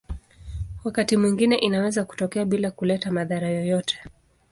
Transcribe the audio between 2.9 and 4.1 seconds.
madhara yoyote.